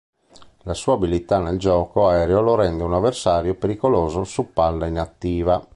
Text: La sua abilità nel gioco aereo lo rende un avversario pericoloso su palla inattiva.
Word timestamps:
La 0.63 0.73
sua 0.73 0.93
abilità 0.95 1.37
nel 1.37 1.59
gioco 1.59 2.07
aereo 2.07 2.41
lo 2.41 2.55
rende 2.55 2.81
un 2.81 2.91
avversario 2.95 3.53
pericoloso 3.53 4.23
su 4.23 4.51
palla 4.51 4.87
inattiva. 4.87 5.63